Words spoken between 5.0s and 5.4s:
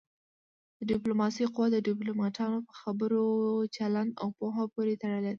تړلی دی.